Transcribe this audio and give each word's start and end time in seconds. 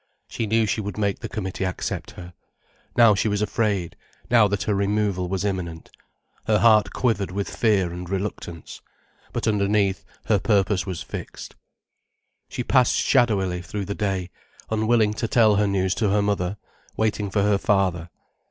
She 0.27 0.47
knew 0.47 0.65
she 0.65 0.81
would 0.81 0.97
make 0.97 1.19
the 1.19 1.29
Committee 1.29 1.63
accept 1.63 2.09
her. 2.17 2.33
Now 2.97 3.13
she 3.13 3.27
was 3.27 3.39
afraid, 3.39 3.95
now 4.31 4.47
that 4.47 4.63
her 4.63 4.73
removal 4.73 5.29
was 5.29 5.45
imminent. 5.45 5.91
Her 6.47 6.57
heart 6.57 6.91
quivered 6.91 7.29
with 7.29 7.47
fear 7.55 7.93
and 7.93 8.09
reluctance. 8.09 8.81
But 9.31 9.45
underneath 9.47 10.03
her 10.25 10.39
purpose 10.39 10.87
was 10.87 11.03
fixed. 11.03 11.55
She 12.49 12.63
passed 12.63 12.95
shadowily 12.95 13.61
through 13.61 13.85
the 13.85 13.93
day, 13.93 14.31
unwilling 14.71 15.13
to 15.13 15.27
tell 15.27 15.57
her 15.57 15.67
news 15.67 15.93
to 16.01 16.09
her 16.09 16.23
mother, 16.23 16.57
waiting 16.97 17.29
for 17.29 17.43
her 17.43 17.59
father. 17.59 18.09